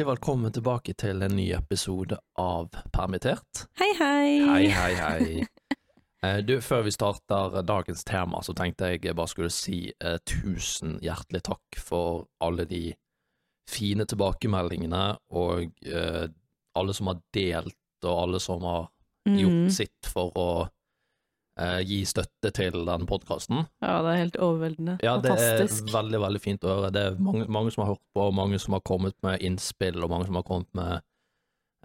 [0.00, 3.66] Hjertelig velkommen tilbake til en ny episode av Permittert.
[3.76, 4.28] Hei, hei.
[4.48, 5.74] Hei, hei, hei.
[6.24, 10.96] Eh, Du, Før vi starter dagens tema, så tenkte jeg bare skulle si eh, tusen
[11.04, 12.94] hjertelig takk for alle de
[13.68, 15.04] fine tilbakemeldingene,
[15.36, 16.32] og eh,
[16.80, 18.88] alle som har delt, og alle som har
[19.28, 19.70] gjort mm.
[19.82, 20.50] sitt for å
[21.60, 23.64] eh, gi støtte til den podkasten.
[23.84, 24.96] Ja, det er helt overveldende.
[25.04, 26.90] Ja, det er veldig, veldig fint å høre.
[26.94, 30.00] Det er mange, mange som har hørt på, og mange som har kommet med innspill,
[30.02, 30.92] og mange som har kommet med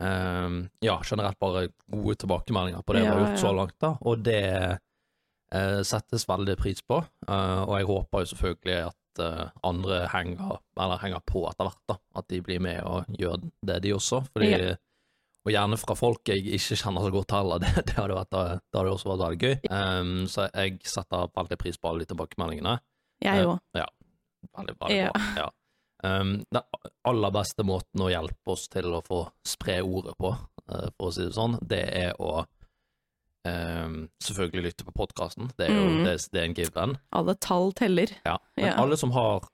[0.01, 3.43] eh, ja, generelt bare gode tilbakemeldinger på det vi har gjort ja.
[3.45, 3.95] så langt, da.
[4.01, 9.43] Og det eh, settes veldig pris på, eh, og jeg håper jo selvfølgelig at eh,
[9.67, 11.99] andre henger, eller henger på etter hvert, da.
[12.21, 14.25] At de blir med og gjør det, de også.
[14.33, 14.75] Fordi Ja.
[15.45, 17.59] Og gjerne fra folk jeg ikke kjenner så godt heller.
[17.63, 19.55] Det, det hadde, vært, det hadde også vært veldig gøy.
[19.69, 22.79] Um, så jeg setter veldig pris på alle de tilbakemeldingene.
[23.23, 23.59] Jeg òg.
[23.75, 23.85] Uh, Ja,
[24.57, 25.11] veldig, veldig Ja.
[25.13, 25.45] bra.
[25.45, 25.51] Ja.
[26.05, 26.61] Um, den
[27.09, 31.13] aller beste måten å hjelpe oss til å få spre ordet på, uh, for å
[31.15, 32.43] si det sånn, det er å
[33.47, 35.49] um, selvfølgelig lytte på podkasten.
[35.57, 36.03] Det, er jo- mm.
[36.05, 36.97] det, det er en given.
[37.15, 38.13] Alle tall teller.
[38.25, 38.37] Ja.
[38.57, 38.75] Men Ja.
[38.83, 39.45] alle som har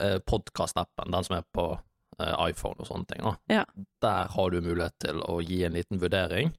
[0.00, 1.82] uh, podkast-appen, den som er på eh,
[2.18, 3.64] iPhone og sånne ting, da, Ja.
[4.02, 6.52] der har du mulighet til å gi en liten vurdering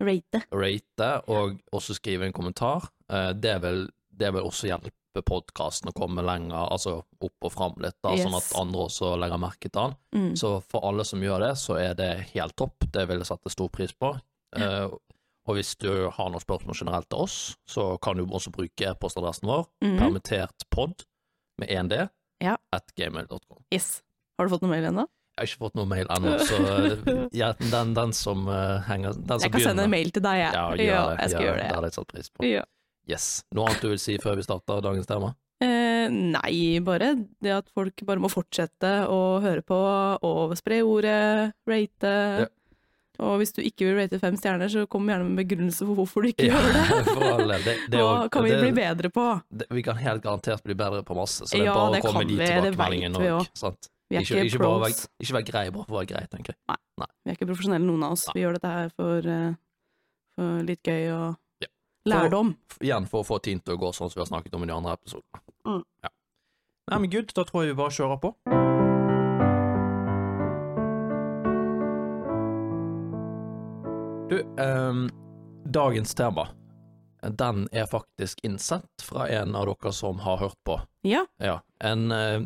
[0.00, 0.42] Rate.
[0.52, 2.88] rate, og også skrive en kommentar.
[3.10, 7.74] Eh, Det vil, det vil også hjelpe podkasten å komme lenger, altså opp og fram
[7.78, 9.96] litt, da, sånn at andre også legger merke til den.
[10.14, 10.36] Mm.
[10.36, 12.78] Så for alle som gjør det, så er det helt topp.
[12.92, 14.18] Det vil jeg sette stor pris på.
[14.56, 14.88] Ja.
[15.46, 19.48] og hvis du har noen spørsmål generelt til oss, så kan du også bruke e-postadressen
[19.48, 19.98] vår, Mhm.
[19.98, 21.04] permittertpod
[21.58, 22.08] med 1D,
[22.40, 22.56] Ja.
[22.72, 23.64] at gmail.com.
[23.72, 24.02] Yes.
[24.40, 25.04] Har du fått noe mail ennå?
[25.36, 29.14] Jeg har ikke fått noe mail ennå, så eh, ja, den, den som uh, henger
[29.16, 30.52] den som Jeg kan sende en mail til deg, jeg.
[30.56, 30.86] ja, gjør det.
[31.20, 31.74] jeg skal ja, gjøre Det det.
[31.76, 32.46] hadde jeg satt pris på.
[32.48, 32.64] Ja.
[33.10, 33.26] Yes.
[33.56, 35.30] Noe annet du vil si før vi starter dagens tema?
[35.60, 37.10] Eh, nei, bare
[37.44, 39.78] det at folk bare må fortsette å høre på
[40.24, 42.14] og spre ordet, rate.
[42.44, 42.48] Ja.
[43.20, 46.24] Og hvis du ikke vil rate fem stjerner, så kom gjerne med begrunnelse for hvorfor
[46.24, 46.84] du ikke gjør det.
[47.60, 49.24] Det, det, Hva kan vi det, bli bedre på?
[49.76, 52.06] vi kan helt garantert bli bedre på masse, så det er Ja, bare det å
[52.08, 53.50] komme dit tilbakemeldingen òg.
[54.10, 54.80] Vi er Ikke, ikke, ikke, pros.
[54.82, 56.78] være, ikke være grei bare for å være grei, tenker jeg.
[56.98, 58.24] Vi er ikke profesjonelle, noen av oss.
[58.34, 59.52] Vi gjør dette her for, eh,
[60.34, 61.68] for litt gøy og Ja.
[62.06, 62.56] lærdom.
[62.72, 64.62] F- Igjen for å få tiden til å gå sånn som vi har snakket om
[64.64, 65.40] i de andre episodene.
[65.64, 65.84] Mm.
[66.02, 66.08] Ja.
[66.90, 68.34] Nei, men good, da tror jeg vi bare kjører på.
[74.28, 75.10] Du, um,
[75.64, 76.48] dagens tema,
[77.22, 80.76] den er faktisk innsett fra en av dere som har hørt på.
[81.02, 81.24] Ja.
[81.42, 82.40] Ja, en, eh,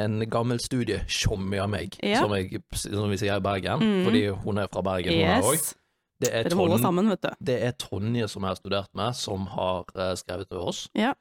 [0.00, 2.22] en gammel studietjommi av meg, Ja.
[2.24, 4.04] som, jeg, som vi sier i Bergen, mm.
[4.08, 5.76] fordi hun er fra Bergen, hun er også.
[6.20, 7.06] Det er, Tonje, sammen,
[7.40, 10.82] det er Tonje som jeg har studert med, som har eh, skrevet til oss.
[10.92, 11.14] Ja.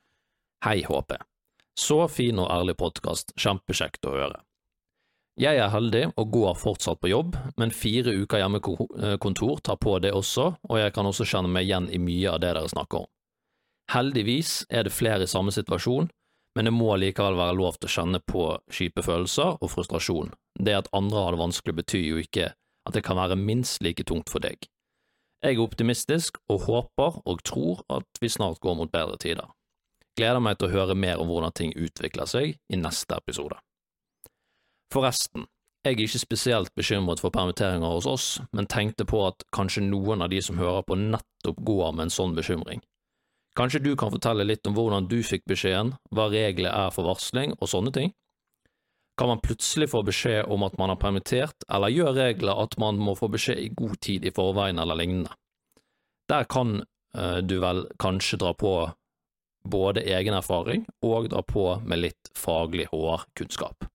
[0.65, 1.15] Hei, HP.
[1.79, 4.41] Så fin og ærlig podkast, kjempekjekt å høre.
[5.39, 10.11] Jeg er heldig og går fortsatt på jobb, men fire uker hjemmekontor tar på det
[10.11, 13.09] også, og jeg kan også kjenne meg igjen i mye av det dere snakker om.
[13.93, 16.11] Heldigvis er det flere i samme situasjon,
[16.59, 18.41] men det må likevel være lov til å kjenne på
[18.75, 20.33] kjipe følelser og frustrasjon.
[20.59, 24.03] Det at andre har det vanskelig betyr jo ikke at det kan være minst like
[24.03, 24.67] tungt for deg.
[25.39, 29.47] Jeg er optimistisk og håper og tror at vi snart går mot bedre tider.
[30.19, 33.55] Gleder meg til å høre mer om hvordan ting utvikler seg i neste episode.
[34.91, 35.47] Forresten,
[35.87, 40.27] jeg er ikke spesielt bekymret for permitteringer hos oss, men tenkte på at kanskje noen
[40.27, 42.83] av de som hører på nettopp går med en sånn bekymring.
[43.59, 47.57] Kanskje du kan fortelle litt om hvordan du fikk beskjeden, hva reglene er for varsling
[47.57, 48.13] og sånne ting?
[49.19, 53.01] Kan man plutselig få beskjed om at man er permittert, eller gjør regler at man
[53.03, 55.35] må få beskjed i god tid i forveien eller lignende?
[56.31, 56.85] Der kan
[57.17, 58.73] eh, du vel kanskje dra på
[59.67, 63.89] både egen erfaring og dra på med litt faglig HR-kunnskap.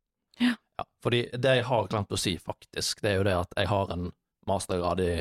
[0.44, 0.58] Ja.
[1.00, 3.96] Fordi det jeg har glemt å si, faktisk, det er jo det at jeg har
[3.96, 4.10] en
[4.44, 5.12] mastergrad i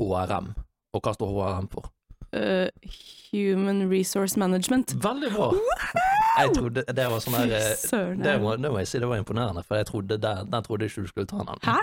[0.00, 0.54] HRM.
[0.96, 1.92] Og hva står HRM for?
[2.32, 2.68] Eh,
[3.32, 4.94] human Resource Management.
[5.02, 5.48] Veldig bra!
[6.40, 9.18] Jeg trodde det var sånn her eh, det må, det må jeg si, det var
[9.20, 11.58] imponerende, for jeg trodde det, den trodde ikke du skulle ta den.
[11.66, 11.78] Hæ?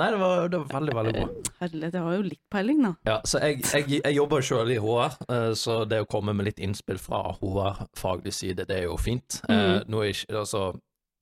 [0.00, 1.52] Nei, det var, det var veldig, veldig bra.
[1.60, 2.92] Herlighet, jeg har jo litt peiling, da.
[3.06, 6.48] Ja, så jeg, jeg, jeg jobber sjøl i HR, eh, så det å komme med
[6.48, 9.40] litt innspill fra HR-faglig side, det er jo fint.
[9.48, 9.88] Eh, Mhm.
[9.92, 10.62] Nå er ikke, altså,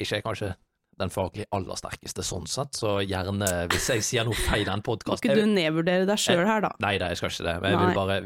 [0.01, 0.53] ikke jeg kanskje
[1.01, 4.83] den faglig aller sterkeste sånn sett, så gjerne hvis jeg sier noe feil i en
[4.85, 6.73] Må Skal ikke du nedvurdere deg sjøl her, da?
[6.83, 7.57] Nei da, jeg skal ikke det.
[7.63, 8.19] Men jeg vil bare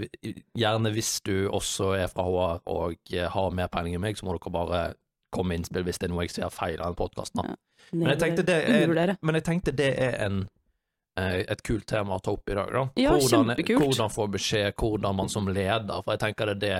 [0.65, 4.27] Gjerne hvis du også er fra HR og eh, har mer peiling enn meg, så
[4.27, 4.83] må dere bare
[5.35, 7.43] komme med innspill hvis det er noe jeg sier feil i den podkasten.
[7.45, 7.57] Ja.
[7.93, 10.45] Men men jeg tenkte det er en,
[11.21, 12.71] eh, et kult tema å ta opp i dag.
[12.73, 12.85] Da.
[13.01, 13.85] Ja, hvordan, kjempekult.
[13.85, 16.79] hvordan få beskjed, hvordan man som leder For jeg tenker det er det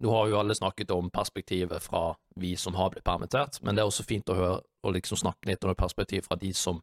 [0.00, 3.82] Nå har jo alle snakket om perspektivet fra vi som har blitt permittert, men det
[3.82, 6.78] er også fint å høre og liksom snakke litt om et perspektiv fra de som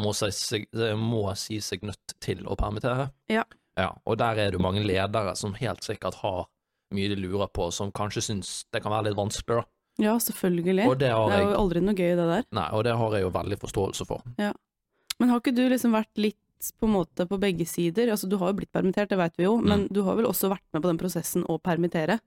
[0.00, 0.64] må si seg,
[0.96, 3.10] må si seg nødt til å permittere.
[3.28, 3.44] Ja.
[3.76, 6.46] Ja, og der er det jo mange ledere som helt sikkert har
[6.94, 9.64] mye de lurer på, som kanskje syns det kan være litt vanskelig, da.
[10.02, 10.86] Ja, selvfølgelig.
[10.90, 12.46] Og det har Det er jo aldri noe gøy, det der.
[12.54, 14.22] nei, og det har jeg jo veldig forståelse for.
[14.38, 14.52] Ja.
[15.20, 16.38] Men har ikke du liksom vært litt
[16.72, 18.08] på en måte på begge sider?
[18.10, 19.64] Altså, du har jo blitt permittert, det vet vi jo, Mm.
[19.68, 22.20] men du har vel også vært med på den prosessen å permittere?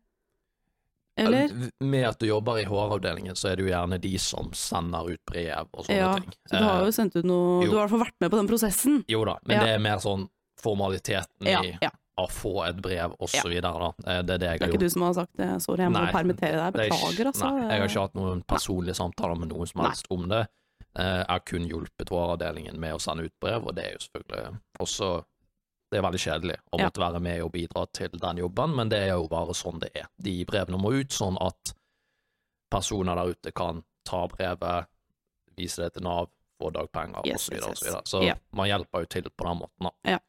[1.19, 1.49] Eller?
[1.81, 5.21] Med at du jobber i HR-avdelingen, så er det jo gjerne de som sender ut
[5.25, 6.33] brev og sånne Ja, ting.
[6.45, 7.71] Så du har Eh, jo sendt ut noe jo.
[7.71, 8.99] Du har i hvert fall vært med på den prosessen.
[9.09, 9.63] Jo da, men Ja.
[9.65, 10.27] det er mer sånn
[10.61, 11.73] formaliteten Ja, i
[12.19, 13.93] å få et brev, og så videre, da.
[14.05, 14.79] Eh, Det er det jeg Det er ikke gjort.
[14.79, 16.75] du som har sagt det, sorry, jeg må Nei, permittere deg.
[16.75, 17.49] Er Beklager, altså.
[17.49, 20.47] Nei, jeg har ikke hatt noen personlige samtaler med noen som helst om det.
[20.97, 23.99] Eh, Jeg har kun hjulpet HR-avdelingen med å sende ut brev, og det er jo
[24.07, 25.09] selvfølgelig også
[25.91, 28.97] Det er veldig kjedelig å måtte være med og bidra til den jobben, men det
[29.05, 30.09] er jo bare sånn det er.
[30.19, 31.71] De brevene må ut sånn at
[32.69, 34.89] personer der ute kan ta brevet,
[35.55, 36.27] vise det til Nav,
[36.59, 37.53] få dagpenger Yes, osv.
[37.55, 38.01] yes, videre.
[38.03, 38.35] så Ja.
[38.51, 39.91] man hjelper jo til på den måten, da.
[40.03, 40.19] Ja.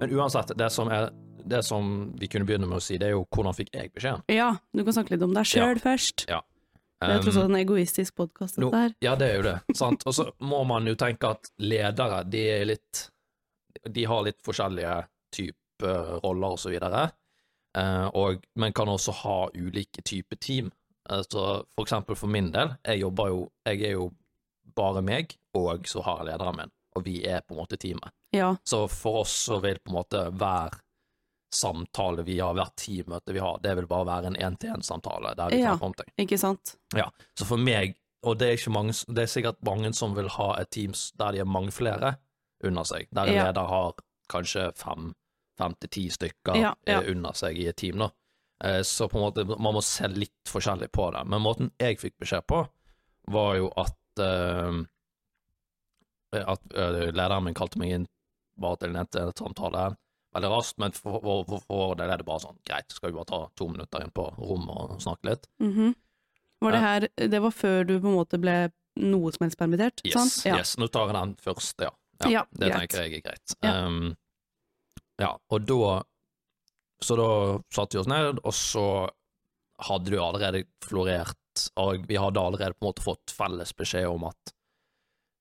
[0.00, 1.10] Men uansett, det som, er,
[1.44, 4.24] det som vi kunne begynne med å si, det er jo hvordan fikk jeg beskjeden?
[4.32, 6.26] Ja, du kan snakke litt om deg sjøl først.
[6.30, 6.42] Ja.
[6.98, 8.94] Det er tross Um, alt en egoistisk podkast, dette her.
[9.04, 10.02] Ja, det er jo det, sant.
[10.08, 13.04] Og så må man jo tenke at ledere, de er litt
[13.86, 14.94] De har litt forskjellige
[15.30, 17.04] typer roller og så videre,
[17.78, 20.72] uh, og, men kan også ha ulike typer team.
[21.08, 24.10] Altså, for eksempel for min del, jeg jobber jo Jeg er jo
[24.76, 28.10] bare meg, og så har jeg lederen min, og vi er på en måte teamet.
[28.34, 30.74] Ja, Så for oss så vil på en måte hver
[31.54, 35.60] samtale vi har, hvert teammøte vi har, det vil bare være en én-til-én-samtale der vi
[35.62, 35.78] Ja.
[35.80, 36.10] om ting.
[36.18, 36.76] ikke sant?
[37.36, 40.70] Så for meg, og det er, mange, det er sikkert mange som vil ha et
[40.70, 42.16] team der de er mange flere
[42.64, 43.46] under seg, der en Ja.
[43.46, 43.94] leder har
[44.28, 45.14] kanskje fem,
[45.58, 47.00] fem til ti stykker Ja, ja.
[47.00, 48.10] under seg i et team, da.
[48.60, 51.26] Eh, Så på en måte, man må se litt forskjellig på det.
[51.26, 52.68] Men måten jeg fikk beskjed på,
[53.28, 54.82] var jo at uh,
[56.32, 58.06] at eh, lederen min kalte meg inn
[58.60, 59.96] bare til en samtale
[60.38, 63.16] veldig raskt, men for, for, for, for det er det bare sånn, greit, skal vi
[63.18, 65.48] bare ta to minutter inn på rommet og snakke litt?
[65.62, 65.94] Mhm.
[66.58, 68.54] Var det her Det var før du på en måte ble
[68.98, 70.38] noe som helst permittert, Yes, sant?
[70.48, 70.56] Ja.
[70.58, 70.72] yes.
[70.80, 71.92] Nå tar jeg den først, ja.
[72.24, 72.80] Ja, Ja, det greit.
[72.90, 73.54] tenker jeg er greit.
[73.62, 73.74] Ja.
[73.86, 74.16] Um,
[75.22, 76.02] ja, og da
[77.00, 77.28] Så da
[77.70, 78.84] satte vi oss ned, og så
[79.86, 84.08] hadde det jo allerede florert, og vi hadde allerede på en måte fått felles beskjed
[84.10, 84.52] om at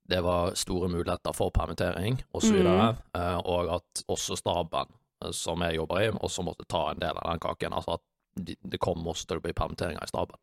[0.10, 3.22] det var store muligheter for permittering, og så videre, Mm.
[3.22, 4.88] eh, og at også staben
[5.24, 7.74] eh, som jeg jobber i, også måtte ta en del av den kaken.
[7.74, 8.02] Altså at
[8.46, 10.36] de- det kom også til å bli permitteringer i staben.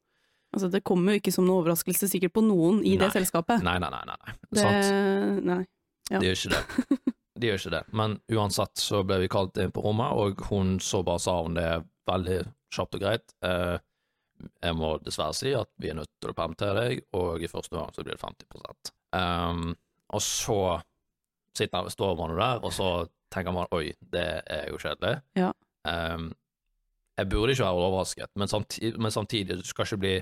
[0.55, 3.63] Altså, det kommer jo ikke som noen overraskelse sikkert på noen i det selskapet.
[3.63, 4.05] Nei, nei, nei.
[4.07, 4.35] nei, nei.
[4.53, 5.45] Det, Sant?
[5.45, 5.67] nei.
[6.11, 6.19] Ja.
[6.21, 6.99] De gjør ikke det.
[7.41, 7.83] De gjør ikke det.
[7.93, 11.55] Men uansett så ble vi kalt inn på rommet, og hun så bare sa hun
[11.55, 13.35] det veldig kjapt og greit.
[13.43, 13.79] Eh,
[14.63, 17.71] jeg må dessverre si at vi er nødt til å permittere deg, og i første
[17.75, 18.47] gang så blir det 50
[19.15, 19.77] um,
[20.15, 20.81] Og så
[21.57, 25.21] sitter, står man der, og så tenker man oi, det er jo kjedelig.
[25.39, 25.53] Ja.
[25.87, 26.33] Um,
[27.19, 30.15] jeg burde ikke være overrasket, men samtidig, men samtidig du skal ikke bli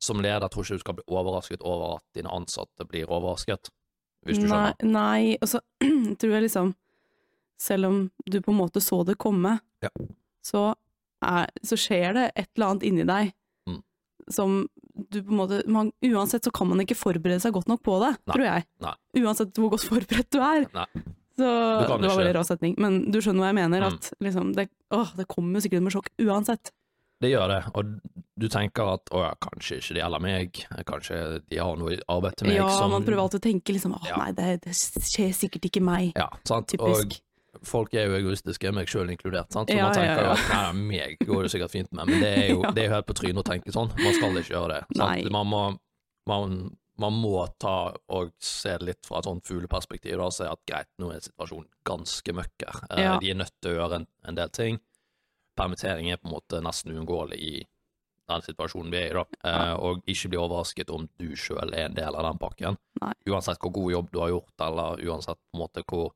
[0.00, 3.68] som leder tror ikke du skal bli overrasket over at dine ansatte blir overrasket,
[4.24, 4.92] hvis du Nei, skjønner.
[4.92, 5.60] nei, og så
[6.20, 6.74] tror jeg liksom
[7.60, 7.96] Selv om
[8.30, 9.88] du på en måte så det komme, Ja.
[10.46, 10.74] så,
[11.22, 13.32] er, så skjer det et eller annet inni deg
[13.68, 13.82] Mm.
[14.30, 14.68] som
[15.12, 17.96] du på en måte man, Uansett så kan man ikke forberede seg godt nok på
[18.02, 18.66] det, Nei, tror jeg.
[18.84, 18.94] nei.
[19.22, 20.66] Uansett hvor godt forberedt du er.
[20.74, 20.88] Nei.
[21.38, 23.84] Så, det var veldig rar setning, men du skjønner hva jeg mener.
[23.84, 23.94] Mm.
[23.94, 26.72] At liksom, det, åh, det kommer sikkert med sjokk uansett.
[27.22, 27.92] Det gjør det, og
[28.38, 31.16] du tenker at å ja, kanskje ikke det gjelder meg, kanskje
[31.50, 34.04] de har noe arbeid til meg Ja, som man prøver alltid å tenke liksom åh,
[34.06, 34.18] Ja.
[34.22, 36.12] nei, det, det skjer sikkert ikke meg.
[36.18, 36.68] Ja, sant.
[36.70, 37.18] Typisk.
[37.66, 39.70] Folk er jo egoistiske, meg sjøl inkludert, sant.
[39.70, 40.26] Så Ja, man tenker ja, ja.
[40.26, 42.90] jo at nei, meg går det sikkert fint med, men det er jo, det er
[42.90, 43.90] jo helt på trynet å tenke sånn.
[43.98, 44.98] Man skal ikke gjøre det.
[44.98, 45.30] Sant?
[45.34, 45.62] Man må,
[46.30, 46.58] man,
[46.98, 47.76] man må ta
[48.14, 52.34] og se litt fra et sånt fugleperspektiv og se at greit, nå er situasjonen ganske
[52.36, 52.84] møkker.
[52.90, 53.16] Eh, Ja.
[53.22, 54.78] De er nødt til å gjøre en, en del ting.
[55.58, 57.56] Permittering er på en måte nesten uunngåelig i
[58.28, 59.24] den situasjonen vi er i, da.
[59.48, 62.76] Eh, og ikke bli overrasket om du sjøl er en del av den pakken.
[63.00, 63.14] Nei.
[63.32, 66.10] Uansett hvor god jobb du har gjort, eller uansett på en måte hvor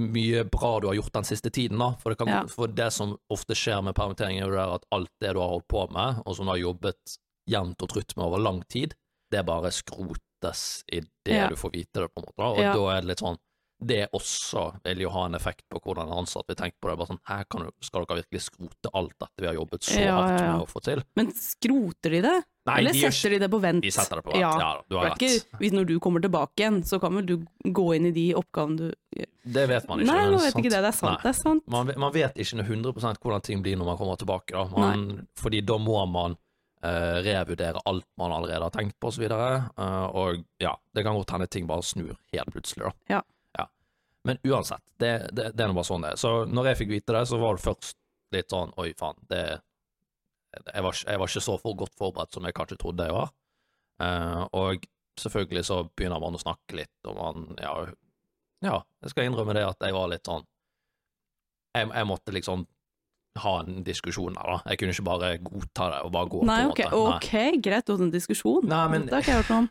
[0.00, 1.92] mye bra du har gjort den siste tiden, da.
[2.02, 2.46] For det, kan, Ja.
[2.50, 5.48] for det som ofte skjer med permittering, er jo det at alt det du har
[5.48, 8.94] holdt på med, og som du har jobbet jevnt og trutt med over lang tid,
[9.30, 11.48] det bare skrotes i det Ja.
[11.48, 12.36] du får vite det, på en måte.
[12.38, 12.44] Da.
[12.50, 12.72] Og Ja.
[12.74, 13.38] da er det litt sånn
[13.84, 16.96] Det også vil jo ha en effekt på hvordan ansatte ansatt vil tenke på det.
[16.96, 20.00] Bare sånn, her kan du, Skal dere virkelig skrote alt dette vi har jobbet så
[20.10, 21.02] hardt med å få til?
[21.16, 22.44] Men skroter de det?
[22.64, 23.84] Nei, Eller de, gjør setter de det på vent?
[23.84, 24.40] de setter det på vent.
[24.40, 24.52] Ja.
[24.60, 25.24] Ja, du har rett.
[25.60, 27.34] ikke, når du kommer tilbake igjen, så kan vel du
[27.76, 30.08] gå inn i de oppgavene du Det vet man ikke.
[30.08, 30.62] Nei, man vet sant.
[30.62, 30.80] ikke det.
[30.80, 31.10] Det er sant.
[31.10, 31.18] Nei.
[31.20, 31.66] Det er sant.
[31.74, 34.56] Man, man vet ikke 100 hvordan ting blir når man kommer tilbake.
[34.56, 34.64] Da.
[34.72, 35.04] Man,
[35.36, 39.28] fordi da må man uh, revurdere alt man allerede har tenkt på, osv.
[39.28, 42.88] Uh, og ja, det kan godt hende ting bare snur helt plutselig.
[42.88, 43.18] Da.
[43.18, 43.22] Ja.
[44.24, 46.20] Men uansett, det, det, det er nå bare sånn det er.
[46.20, 47.98] Så når jeg fikk vite det, så var det først
[48.32, 49.42] litt sånn oi, faen, det
[50.74, 53.32] jeg var, jeg var ikke så for godt forberedt som jeg kanskje trodde jeg var.
[54.04, 54.86] Eh, og
[55.20, 57.74] selvfølgelig så begynner man å snakke litt, og man ja,
[58.64, 60.42] ja, jeg skal innrømme det at jeg var litt sånn
[61.74, 62.66] Jeg, jeg måtte liksom
[63.42, 64.56] ha en diskusjon der, da.
[64.70, 66.42] Jeg kunne ikke bare godta det og bare gå.
[66.46, 67.16] Nei, på en okay, måte.
[67.16, 68.68] ok, greit, du hadde en diskusjon.
[68.70, 69.70] Nei, men- Det har ikke jeg hørt noe om.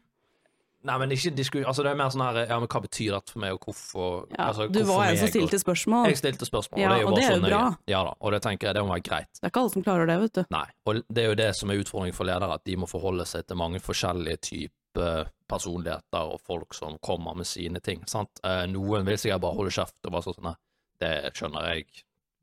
[0.83, 3.31] Nei, men ikke diskusjon Altså, det er mer sånn her Ja, men hva betyr dette
[3.31, 6.07] for meg, og hvorfor Ja, altså, du hvorfor var en som stilte spørsmål.
[6.11, 7.61] Jeg stilte spørsmål, Ja, og det er jo det er sånn, jo bra.
[7.93, 9.29] Ja da, og det tenker jeg det må være greit.
[9.39, 10.43] Det er ikke alle som klarer det, vet du.
[10.57, 13.25] Nei, og det er jo det som er utfordringen for ledere, at de må forholde
[13.31, 18.03] seg til mange forskjellige typer personligheter og folk som kommer med sine ting.
[18.07, 18.43] sant?
[18.43, 20.55] Eh, Noen vil sikkert bare holde kjeft og bare sånn nei,
[21.01, 21.87] det skjønner jeg,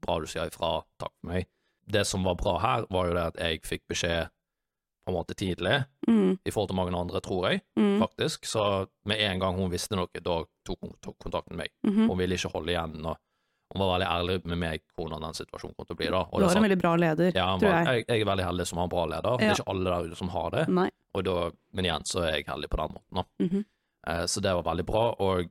[0.05, 1.47] bra du sier ifra, takk for meg.
[1.91, 4.31] Det som var bra her, var jo det at jeg fikk beskjed
[5.05, 8.47] på en måte tidlig, Mm, i forhold til mange andre, tror jeg, mm, faktisk.
[8.47, 11.69] Så med en gang hun visste noe, da tok hun tok kontakt med meg.
[11.87, 12.09] mhm.
[12.09, 13.17] Hun ville ikke holde igjen, og
[13.73, 16.09] hun var veldig ærlig med meg hvordan den situasjonen kom til å bli.
[16.11, 16.21] da.
[16.33, 17.87] Og Du har en veldig bra leder, ja, tror jeg.
[17.87, 19.39] jeg, jeg er veldig heldig som har en bra leder.
[19.39, 20.91] Det er ikke alle der ute som har det, Nei.
[21.15, 23.15] og da, men igjen så er jeg heldig på den måten.
[23.15, 23.25] da.
[23.45, 23.65] -hmm.
[24.07, 25.51] Eh, så det var veldig bra, og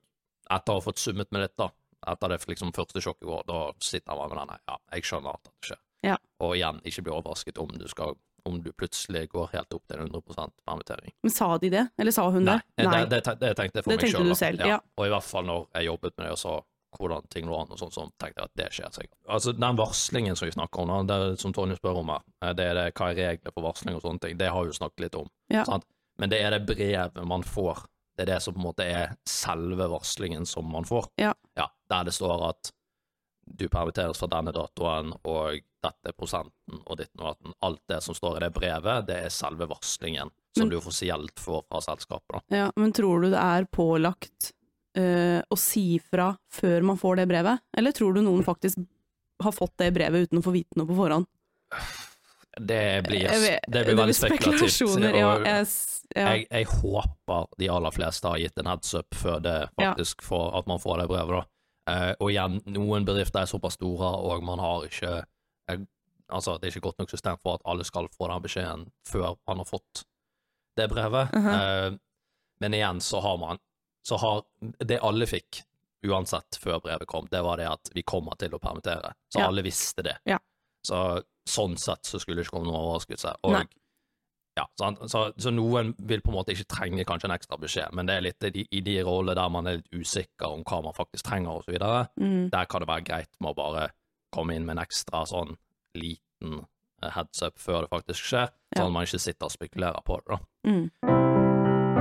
[0.49, 1.69] etter å ha fått summet med litt, da,
[2.07, 5.29] etter det liksom første sjokket går, da sitter jeg bare med denne ja, jeg skjønner
[5.33, 5.77] at det skjer.
[6.03, 6.17] Ja.
[6.39, 8.15] Og igjen, ikke bli overrasket om du skal
[8.47, 11.13] om du plutselig går helt opp til 100% permittering.
[11.25, 11.85] Men sa de det?
[11.97, 12.85] Eller sa hun Nei, det?
[12.85, 14.81] Det, det, det tenkte jeg for Det meg du selv, ja.
[14.97, 16.59] Og i hvert fall når jeg jobbet med det og så
[16.97, 19.19] hvordan ting lå an, og sånn, så tenkte jeg at det skjer sikkert.
[19.29, 22.65] Altså, den varslingen som vi snakker om, det, som Tonje spør om her, eh, det
[22.65, 25.05] er det, hva er reglene for varsling og sånne ting, det har vi jo snakket
[25.05, 25.29] litt om.
[25.53, 25.67] Ja.
[25.69, 25.85] Sant?
[26.19, 27.85] Men det er det brevet man får,
[28.17, 31.11] det er det som på en måte er selve varslingen som man får.
[31.21, 31.33] Ja.
[31.89, 32.73] der det står at
[33.49, 37.53] du permitteres fra denne datoen, og dette prosenten, og ditten og datten.
[37.61, 41.39] Alt det som står i det brevet, det er selve varslingen som Men- du offisielt
[41.39, 42.29] får fra selskapet.
[42.49, 42.57] da.
[42.57, 44.51] Ja, men tror du det er pålagt
[44.97, 47.59] uh, å si fra før man får det brevet?
[47.77, 48.77] Eller tror du noen faktisk
[49.41, 51.25] har fått det brevet uten å få vite noe på forhånd?
[52.59, 54.71] Det blir, vet- det blir veldig spekulativt.
[54.73, 55.67] spekulasjoner, Ja, jeg,
[56.15, 56.25] ja.
[56.33, 59.93] jeg, jeg håper de aller fleste har gitt en heads up før det Ja.
[59.95, 61.29] får, at man får det brevet.
[61.39, 61.45] da.
[61.89, 65.23] Uh, og igjen, noen bedrifter er såpass store, og man har ikke
[66.29, 69.35] Altså, det er ikke godt nok system for at alle skal få den beskjeden før
[69.49, 70.03] man har fått
[70.77, 71.31] det brevet.
[71.33, 71.47] Mhm.
[71.55, 71.97] Eh,
[72.61, 73.57] men igjen så har man
[74.05, 74.41] Så har
[74.85, 75.61] det alle fikk,
[76.07, 79.11] uansett før brevet kom, det var det at vi kommer til å permittere.
[79.29, 79.47] Så Ja.
[79.47, 80.17] alle visste det.
[80.25, 80.37] Ja.
[80.87, 83.35] Så sånn sett så skulle det ikke komme noen overraskelse.
[83.43, 83.65] Og Nei.
[84.57, 84.65] ja?
[84.79, 88.15] Så, så noen vil på en måte ikke trenge kanskje en ekstra beskjed, men det
[88.15, 90.93] er litt i de, i de roller der man er litt usikker om hva man
[90.93, 92.07] faktisk trenger videre.
[92.19, 93.89] Mm, Der kan det være greit med å bare
[94.31, 95.55] komme inn med en ekstra sånn
[95.97, 96.59] liten
[97.03, 98.81] eh, heads up før det faktisk skjer, Ja.
[98.83, 100.37] sånn at man ikke sitter og spekulerer på det.
[100.37, 100.39] da.
[100.69, 101.99] mm.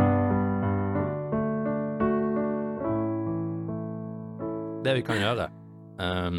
[4.84, 5.48] Det vi kan gjøre,
[6.00, 6.38] um,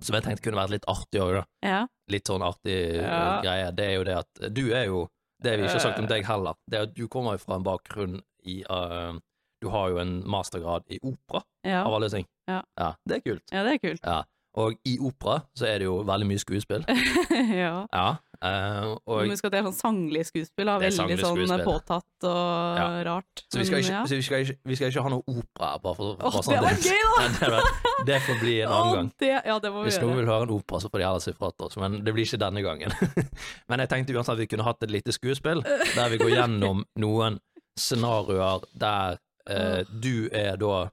[0.00, 1.44] som jeg tenkte kunne vært litt artig òg, da.
[1.66, 1.80] ja.
[2.12, 3.40] Litt sånn artig eh, Ja.
[3.42, 5.00] greie, det er jo det at du er jo
[5.42, 7.56] Det vi ikke har sagt om deg heller, det er at du kommer jo fra
[7.58, 8.14] en bakgrunn
[8.46, 9.18] i uh,
[9.60, 11.82] Du har jo en mastergrad i opera, Ja.
[11.82, 12.24] av alle ting.
[12.46, 12.62] Ja.
[13.08, 13.42] det er kult.
[13.52, 14.00] ja, det er kult.
[14.06, 14.22] Ja.
[14.56, 16.86] Og i opera så er det jo veldig mye skuespill.
[17.64, 17.74] ja.
[17.92, 18.06] Ja.
[18.36, 20.76] Uh, og Husk at det er sånn sanglig skuespill, da.
[20.76, 21.64] Er veldig sånn skuespill.
[21.64, 22.86] påtatt og Ja.
[23.08, 23.42] rart.
[23.52, 24.02] Så vi skal, ikke, ja.
[24.04, 26.54] så vi, skal ikke, vi skal ikke ha noe opera bare for, Åh, bare sånn
[26.56, 27.60] det var gøy, da!
[27.60, 29.10] det, det får bli en annen gang.
[29.24, 31.52] Det, ja, det Hvis noen vil høre en opera, så får de heller si fra
[31.52, 32.96] til oss, men det blir ikke denne gangen.
[33.72, 36.84] men jeg tenkte uansett at vi kunne hatt et lite skuespill, der vi går gjennom
[37.00, 37.40] noen
[37.76, 40.86] scenarioer der uh, du er da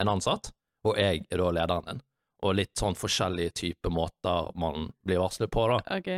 [0.00, 0.52] en ansatt,
[0.86, 2.06] og jeg er da lederen din.
[2.42, 5.80] Og litt sånn forskjellige typer måter man blir varslet på, da.
[5.98, 6.08] Ok.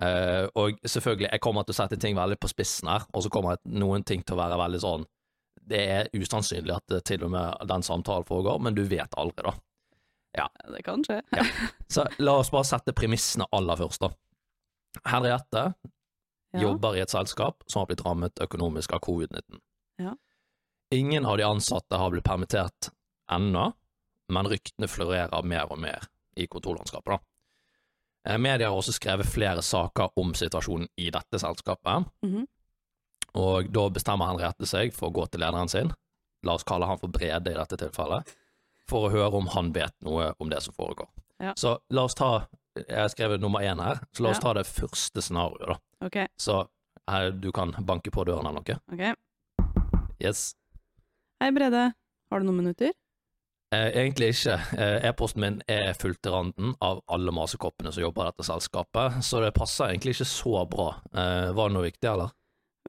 [0.00, 3.28] Eh, og selvfølgelig, jeg kommer til å sette ting veldig på spissen her, og så
[3.32, 5.02] kommer noen ting til å være veldig sånn
[5.70, 9.44] Det er usannsynlig at det til og med den samtalen foregår, men du vet aldri,
[9.44, 9.52] da.
[10.38, 11.20] Ja, det kan skje.
[11.92, 14.10] Så la oss bare sette premissene aller først, da.
[15.12, 15.66] Henriette
[16.52, 16.62] Ja.
[16.64, 19.60] jobber i et selskap som har blitt rammet økonomisk av covid-19.
[20.02, 20.16] Ja.
[20.90, 22.88] Ingen av de ansatte har blitt permittert
[23.30, 23.68] ennå,
[24.30, 26.06] men ryktene florerer mer og mer
[26.36, 27.18] i kontorlandskapet.
[27.18, 27.18] da.
[28.32, 32.46] Eh, Media har også skrevet flere saker om situasjonen i dette selskapet, Mhm.
[33.34, 35.92] og da bestemmer Henriette seg for å gå til lederen sin,
[36.42, 38.34] la oss kalle han for Brede i dette tilfellet,
[38.86, 41.08] for å høre om han vet noe om det som foregår.
[41.40, 41.54] Ja.
[41.54, 42.46] Så la oss ta,
[42.76, 44.40] jeg har skrevet nummer én her, så la oss Ja.
[44.40, 45.78] ta det første scenarioet da.
[46.06, 46.26] Okay.
[46.38, 46.68] Så
[47.08, 48.80] Her, du kan banke på døren eller noe.
[48.92, 49.16] Ok.
[50.22, 50.54] Yes.
[51.40, 51.92] Hei, Brede.
[52.30, 52.92] Har du noen minutter?
[53.74, 54.56] Eh, egentlig ikke.
[54.78, 59.20] Eh, E-posten min er fullt til randen av alle masekoppene som jobber i dette selskapet,
[59.22, 60.88] så det passer egentlig ikke så bra.
[61.14, 62.34] Eh, var det noe viktig, eller?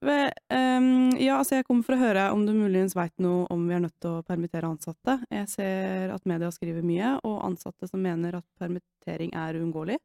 [0.02, 3.68] Ved, um, ja, altså jeg kommer for å høre om du muligens veit noe om
[3.70, 5.20] vi er nødt til å permittere ansatte.
[5.30, 10.00] Jeg ser at media skriver mye, og ansatte som mener at permittering er uunngåelig.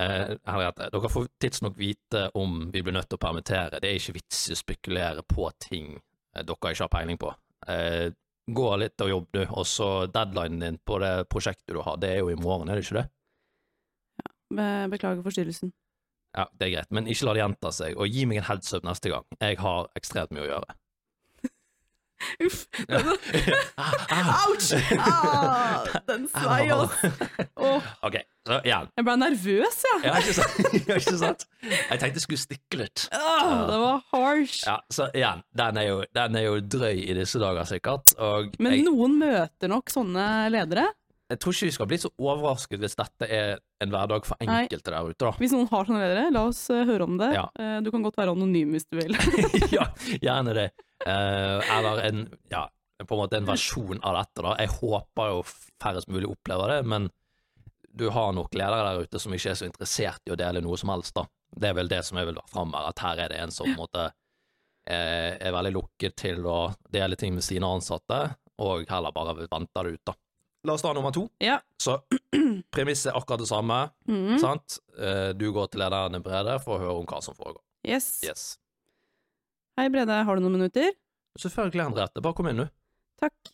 [0.00, 3.82] Eh, Henriette, dere får tidsnok vite om vi blir nødt til å permittere.
[3.82, 7.34] Det er ikke vits i å spekulere på ting eh, dere ikke har peiling på.
[7.68, 8.08] Eh,
[8.56, 9.42] gå litt og jobb, du.
[9.48, 12.78] Og så deadlinen din på det prosjektet du har, det er jo i morgen, er
[12.78, 13.06] det ikke det?
[14.50, 15.72] Be beklager forstyrrelsen.
[16.36, 18.74] Ja, det er greit, men ikke la det gjenta seg, og gi meg en heads
[18.76, 19.26] up neste gang.
[19.42, 20.76] Jeg har ekstremt mye å gjøre.
[22.46, 22.66] Uff!
[24.10, 24.72] Ah, Ouch!
[24.98, 26.92] Ah, den svei, oss.
[27.56, 27.80] Oh.
[28.06, 28.80] Okay, så ja.
[28.98, 30.02] jeg ble nervøs, jeg.
[30.04, 30.44] Ja, ikke?
[30.88, 31.46] Ja, ikke sant?
[31.62, 33.06] Jeg tenkte jeg skulle stikke litt.
[33.16, 34.62] Oh, det var harsh.
[34.66, 38.14] Ja, så igjen, den er jo, den er jo drøy i disse dager, sikkert.
[38.58, 40.88] Men jeg, noen møter nok sånne ledere.
[41.30, 44.64] jeg tror ikke vi skal bli så overrasket hvis dette er en hverdag for Nei.
[44.66, 45.32] enkelte der ute, da.
[45.40, 47.30] Hvis noen har sånne ledere, la oss eh, høre om det.
[47.38, 47.46] Ja.
[47.56, 49.14] Eh, du kan godt være anonym hvis du vil.
[49.76, 49.86] ja,
[50.20, 50.68] gjerne det.
[51.06, 52.66] Eh, eller en, ja,
[53.06, 54.54] på en måte en versjon av dette, da.
[54.60, 55.42] Jeg håper jo
[55.80, 57.08] færrest mulig opplever det, men
[57.90, 60.76] du har nok ledere der ute som ikke er så interessert i å dele noe
[60.78, 61.24] som helst, da.
[61.56, 63.50] Det er vel det som jeg vil dra fram her, at her er det en
[63.50, 64.04] som på en måte
[64.86, 68.20] eh, er veldig lukket til å dele ting med sine ansatte,
[68.60, 70.14] og heller bare venter det ut, da.
[70.68, 71.24] La oss ta nummer to.
[71.40, 71.56] Ja.
[71.80, 71.96] Så
[72.70, 74.38] premisset er akkurat det samme, Mm.
[74.38, 74.76] sant?
[75.00, 77.62] Eh, du går til lederen Brede for å høre om hva som foregår.
[77.88, 78.20] Yes.
[78.22, 78.58] Yes.
[79.80, 80.90] Hei, Brede, har du noen minutter?
[81.40, 82.20] Selvfølgelig, Henriette.
[82.20, 82.66] Bare kom inn, du.
[83.16, 83.50] Takk.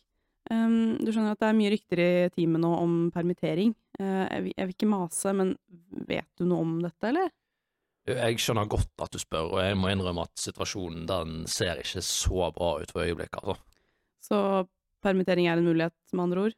[0.51, 3.69] Um, du skjønner at det er mye rykter i teamet nå om permittering.
[3.95, 5.53] Uh, jeg, vil, jeg vil ikke mase, men
[6.09, 7.29] vet du noe om dette, eller?
[8.11, 12.03] Jeg skjønner godt at du spør, og jeg må innrømme at situasjonen den ser ikke
[12.03, 13.39] så bra ut for øyeblikket.
[13.39, 13.55] Altså.
[14.27, 14.39] Så
[15.07, 16.57] permittering er en mulighet, med andre ord?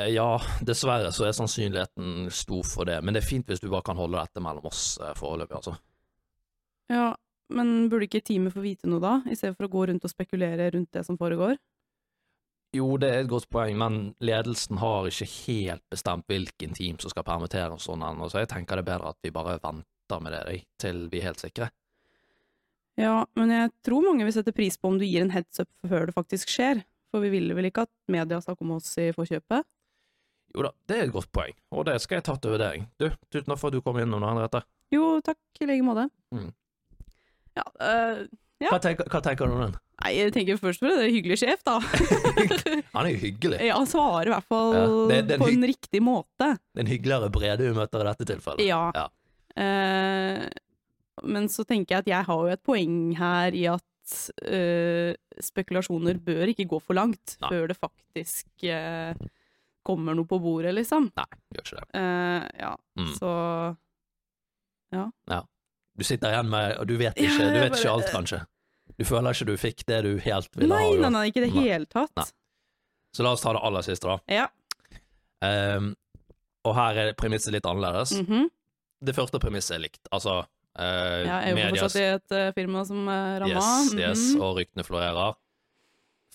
[0.00, 3.70] Eh, Ja, dessverre så er sannsynligheten stor for det, men det er fint hvis du
[3.70, 5.76] bare kan holde dette mellom oss eh, foreløpig, altså.
[6.90, 7.12] Ja,
[7.52, 10.12] men burde ikke teamet få vite noe da, i stedet for å gå rundt og
[10.12, 11.56] spekulere rundt det som foregår?
[12.76, 17.12] Jo, det er et godt poeng, men ledelsen har ikke helt bestemt hvilken team som
[17.12, 20.22] skal permittere og sånn ennå, så jeg tenker det er bedre at vi bare venter
[20.24, 21.70] med det til vi er helt sikre.
[22.96, 25.68] Ja, men jeg tror mange vil sette pris på om du gir en heads up
[25.88, 26.82] før det faktisk skjer,
[27.12, 29.66] for vi ville vel ikke at media skal komme oss i forkjøpet?
[30.56, 32.86] Jo da, det er et godt poeng, og det skal jeg ta til vurdering.
[32.96, 34.62] Du, tusen takk for at du kom innom, Henriette.
[34.94, 36.06] Jo, takk, i like måte.
[36.32, 36.48] Mm.
[37.56, 38.70] Ja, øh, Ja.
[38.72, 39.74] Hva, tenker, hva tenker du om den?
[40.00, 41.74] nei, jeg tenker først for det er hyggelig sjef, da.
[42.94, 43.58] Han er jo hyggelig.
[43.66, 46.48] ja, han svarer i hvert fall Ja, det- det en på en riktig måte.
[46.72, 48.64] Det er en hyggeligere Brede vi møter i dette tilfellet.
[48.64, 48.80] Ja.
[48.96, 49.06] Ja.
[49.56, 50.48] Uh,
[51.28, 54.16] men så tenker jeg at jeg har jo et poeng her i at
[54.48, 57.50] uh, spekulasjoner bør ikke gå for langt Nei.
[57.52, 59.12] før det faktisk uh,
[59.86, 61.10] kommer noe på bordet, liksom.
[61.16, 61.88] Nei, gjør ikke det.
[61.92, 63.12] Uh, ja, Mm.
[63.20, 63.30] så
[65.96, 67.80] Du sitter igjen med Og du vet ikke, Ja, du vet bare...
[67.80, 68.40] ikke alt, kanskje.
[68.98, 71.00] Du føler ikke du fikk det du helt ville Nei, ha.
[71.06, 72.12] nei, nei, ikke i det hele tatt.
[72.16, 72.26] Nei.
[73.16, 74.18] Så la oss ta det aller siste, da.
[74.28, 74.46] Ja.
[75.44, 75.94] Um,
[76.66, 78.12] og her er premisset litt annerledes.
[78.20, 78.48] mhm.
[79.06, 80.00] Det første premisset er likt.
[80.10, 80.44] Altså uh,
[80.80, 83.52] ja jeg er medias- fortsatt i et uh, firma som uh, ramma.
[83.60, 84.42] Yes, yes, Mhm.
[84.42, 85.36] og ryktene florerer.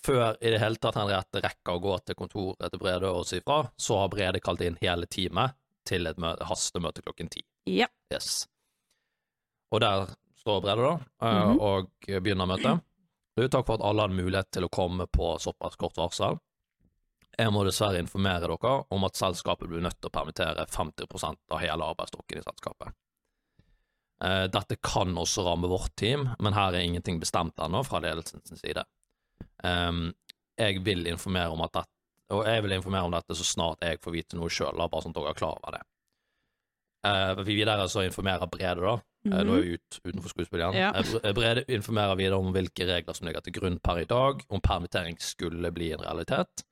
[0.02, 3.38] Før i det hele tatt Henriette rekker å gå til kontoret til Brede og si
[3.40, 5.54] fra, så har Brede kalt inn hele teamet
[5.86, 6.16] til et
[6.48, 7.42] hastemøte klokken ti.
[7.70, 7.86] Ja.
[8.12, 8.48] Yes.
[9.72, 10.06] Og der
[10.36, 10.94] står Brede, da,
[11.28, 11.60] mm -hmm.
[11.60, 12.80] og begynner møtet.
[13.36, 16.38] Du, takk for at alle hadde mulighet til å komme på såpass kort varsel.
[17.38, 21.62] Jeg må dessverre informere dere om at selskapet blir nødt til å permittere 50% av
[21.62, 22.92] hele arbeidsstokken i selskapet.
[24.24, 28.60] Eh, Dette kan også ramme vårt team, men her er ingenting bestemt ennå fra ledelsens
[28.60, 28.84] side.
[29.64, 30.12] Ehm,
[30.58, 31.90] jeg vil informere om at dette,
[32.30, 35.16] og jeg vil informere om dette så snart jeg får vite noe sjøl, bare sånn
[35.16, 35.82] at dere er klar over det.
[37.02, 38.92] Uh, videre så informerer Brede, da.
[39.24, 40.74] Eh, Nå er vi ut, utenfor skuespilleren.
[40.74, 40.90] Ja.
[40.98, 44.60] Bre- Brede informerer videre om hvilke regler som ligger til grunn per i dag, om
[44.60, 46.64] permittering skulle bli en realitet.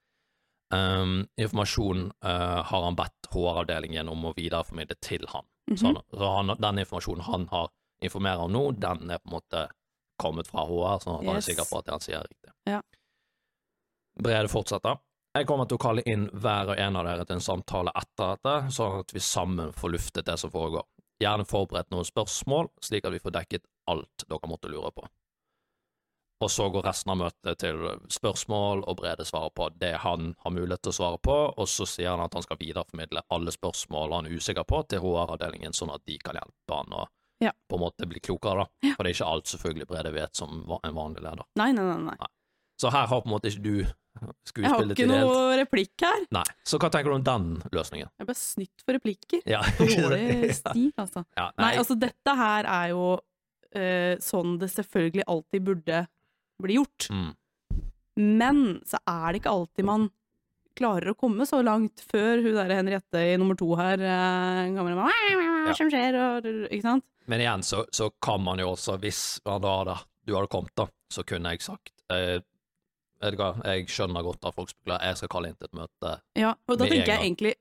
[0.72, 5.46] Um, informasjon uh, har han bedt HR-avdelingen om å videreformidle til han.
[5.76, 7.68] Så, han, så han, den informasjonen han har
[8.02, 9.64] informerer om nå, den er på en måte
[10.20, 11.46] kommet fra HR, at han er Yes.
[11.50, 12.52] sikker på at det han sier er riktig.
[12.70, 12.80] Ja.
[14.22, 14.98] Brede fortsetter.
[15.38, 18.32] Jeg kommer til å kalle inn hver og en av dere til en samtale etter
[18.34, 20.86] dette, sånn at vi sammen får luftet det som foregår.
[21.20, 25.04] Gjerne forberedt noen spørsmål, slik at vi får dekket alt dere måtte lure på.
[26.40, 30.54] Og så går resten av møtet til spørsmål, og Brede svarer på det han har
[30.56, 34.14] mulighet til å svare på, og så sier han at han skal videreformidle alle spørsmål
[34.16, 37.06] han er usikker på, til HR-avdelingen, sånn at de kan hjelpe han å
[37.44, 37.52] Ja.
[37.68, 38.94] på en måte bli klokere, da.
[38.96, 41.44] For det er ikke alt selvfølgelig Brede vet som en vanlig leder.
[41.56, 42.16] Nei, nei, nei.
[42.16, 42.28] nei.
[42.80, 43.74] Så her har på en måte ikke du
[44.48, 46.22] skuespillet Jeg har ikke til noe replikk her.
[46.34, 46.44] Nei.
[46.66, 48.10] Så hva tenker du om den løsningen?
[48.20, 49.42] Jeg ble snytt for replikker.
[49.48, 49.60] Ja.
[49.80, 51.24] Dårlig stil, altså.
[51.38, 56.00] ja, Nei, altså dette her er jo uh, sånn det selvfølgelig alltid burde
[56.60, 57.10] bli gjort.
[57.12, 57.28] mm,
[58.40, 60.08] Men så er det ikke alltid man
[60.80, 64.00] klarer å komme så langt før hun der Henriette i nummer to her
[64.72, 66.16] kommer med Hva som skjer?
[66.16, 67.04] Og, ikke sant?
[67.28, 70.86] Men igjen så, så kan man jo også, hvis da hadde, du hadde kommet, da,
[71.12, 72.40] så kunne jeg sagt eh,
[73.20, 75.76] Vet du hva, jeg skjønner godt at folk spekulerer, jeg skal kalle inn til et
[75.76, 77.54] møte, Ja, og da tenker jeg egentlig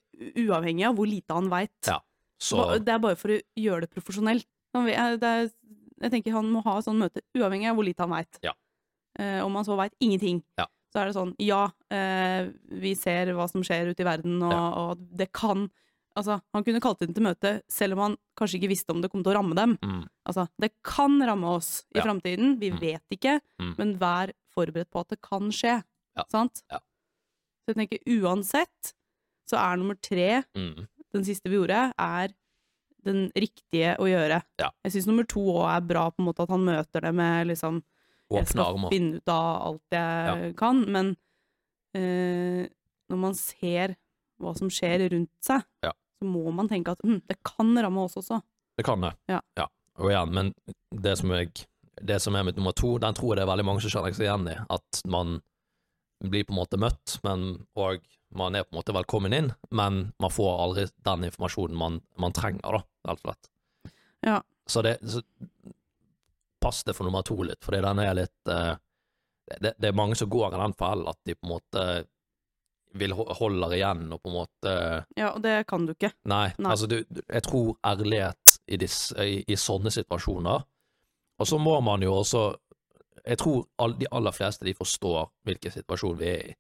[0.48, 1.72] uavhengig av hvor lite han veit.
[1.88, 2.00] Ja,
[2.40, 4.46] så Det er bare for å gjøre det profesjonelt.
[4.74, 5.50] Jeg- det er,
[6.02, 8.40] jeg tenker han må ha et sånt møte uavhengig av hvor lite han veit.
[8.44, 8.54] Ja.
[9.18, 10.66] Eh, om han så veit ingenting, Ja.
[10.94, 14.52] så er det sånn ja, eh, vi ser hva som skjer ute i verden, og,
[14.52, 14.72] Ja.
[14.92, 15.70] og det kan
[16.18, 19.10] Altså, han kunne kalt inn til møte selv om han kanskje ikke visste om det
[19.12, 19.78] kom til å ramme dem.
[19.78, 22.04] mm, Altså, det kan ramme oss i Ja.
[22.04, 22.80] framtiden, vi Mm.
[22.80, 23.78] vet ikke, Mm.
[23.78, 25.80] men vær forberedt på at det kan skje.
[26.18, 26.26] Ja.
[26.32, 26.64] Sant?
[26.72, 26.80] Ja.
[27.64, 28.94] Så jeg tenker uansett
[29.50, 32.34] så er nummer tre, mm, den siste vi gjorde, er
[33.08, 34.42] den riktige å gjøre.
[34.62, 34.68] Ja.
[34.86, 37.48] Jeg syns nummer to òg er bra, på en måte at han møter det med
[37.50, 37.80] liksom
[38.30, 38.92] Jeg skal armer.
[38.94, 41.16] finne ut av alt jeg kan, men
[41.98, 42.68] eh,
[43.10, 43.96] når man ser
[44.40, 45.94] hva som skjer rundt seg, Ja.
[46.20, 48.42] så må man tenke at hm, det kan ramme oss også.
[48.78, 49.14] Det kan det.
[49.28, 49.42] Ja.
[50.00, 50.54] Og igjen, men
[50.94, 51.50] det som, jeg,
[52.02, 54.16] det som er mitt nummer to, den tror jeg det er veldig mange som kjenner
[54.16, 54.58] seg igjen i.
[54.72, 55.40] At man
[56.20, 58.04] blir på en måte møtt, men, og
[58.36, 62.36] man er på en måte velkommen inn, men man får aldri den informasjonen man, man
[62.36, 63.52] trenger, da, rett og slett.
[64.28, 64.42] Ja.
[64.70, 65.24] Så det så,
[66.60, 68.74] Pass det for nummer to litt, fordi den er litt eh,
[69.64, 71.84] det, det er mange som går i den fellen at de på en måte
[73.00, 74.74] vil holder igjen og på en måte
[75.16, 76.12] Ja, og det kan du ikke.
[76.28, 76.72] Nei, Nei.
[76.74, 80.66] altså du, jeg tror ærlighet i, disse, i, i sånne situasjoner
[81.40, 82.56] Og så må man jo også
[83.26, 86.54] Jeg tror all, de aller fleste de forstår hvilken situasjon vi er i,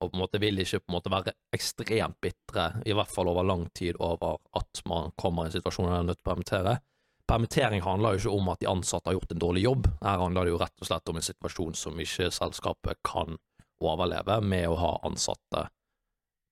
[0.00, 3.28] og på en måte vil ikke på en måte være ekstremt bitre, i hvert fall
[3.28, 6.26] over lang tid, over at man kommer i en situasjon der man er nødt til
[6.26, 6.74] å permittere.
[7.28, 10.44] Permittering handler jo ikke om at de ansatte har gjort en dårlig jobb, her handler
[10.48, 13.38] det jo rett og slett om en situasjon som ikke selskapet kan
[13.84, 15.66] overleve med å ha ansatte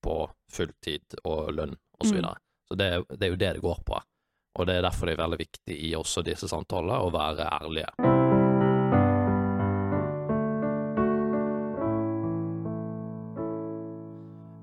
[0.04, 0.16] på
[0.52, 2.16] fulltid og lønn og så Mm.
[2.20, 2.36] videre.
[2.68, 4.00] Så det, det er jo det det går på.
[4.54, 7.90] Og det er derfor det er veldig viktig i også disse samtalene å være ærlige.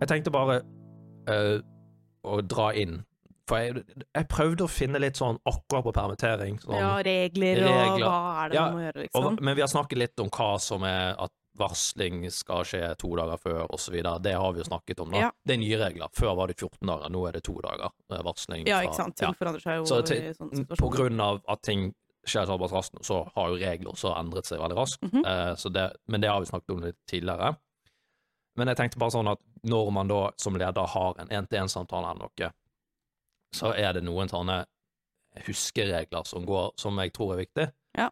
[0.01, 0.61] Jeg tenkte bare
[1.29, 1.59] eh,
[2.25, 3.01] å dra inn,
[3.49, 3.83] for jeg,
[4.15, 6.57] jeg prøvde å finne litt sånn akkurat på permittering.
[6.63, 7.91] Sånn, Ja, regler, regler.
[7.91, 9.37] og hva er det Ja, man må gjøre, og, liksom.
[9.45, 13.39] men vi har snakket litt om hva som er at varsling skal skje to dager
[13.41, 13.95] før, osv.
[14.25, 15.23] Det har vi jo snakket om, da.
[15.27, 15.31] Ja.
[15.45, 16.11] Det er nye regler.
[16.17, 18.67] Før var det 14 dager, nå er det to dager eh, varsling.
[18.69, 19.15] Ja, ikke sant.
[19.21, 19.29] ja.
[19.31, 21.89] Ting forandrer seg jo Så i til, sånne på grunn av at ting
[22.27, 25.01] skjer såpass raskt, så har jo regler også endret seg veldig raskt.
[25.07, 25.23] Mhm.
[25.25, 27.55] eh, så det, men det har vi snakket om litt tidligere.
[28.59, 32.27] Men jeg tenkte bare sånn at når man da som leder har en én-til-én-samtale eller
[32.27, 32.51] noe,
[33.55, 34.61] så er det noen sånne
[35.47, 37.67] huskeregler som går, som jeg tror er viktig.
[37.97, 38.09] Ja.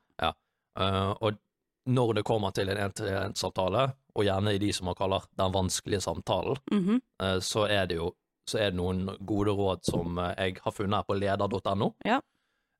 [0.79, 1.39] Eh, og
[1.85, 6.01] når det kommer til en én-til-én-samtale, og gjerne i de som man kaller den vanskelige
[6.01, 7.39] samtalen, mm -hmm.
[7.39, 8.13] så er det jo
[8.49, 11.91] så er det noen gode råd som eh, jeg har funnet her på leder.no.
[12.07, 12.19] Ja.